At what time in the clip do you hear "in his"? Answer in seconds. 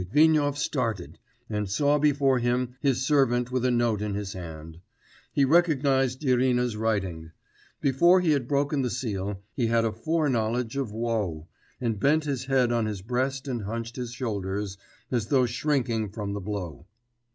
4.01-4.33